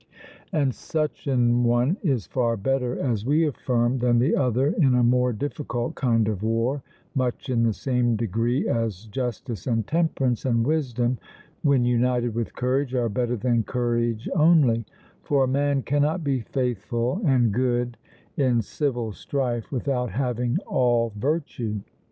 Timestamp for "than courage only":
13.35-14.85